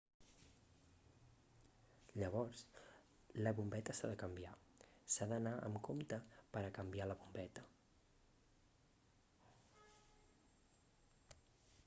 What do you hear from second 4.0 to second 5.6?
de canviar s'ha d'anar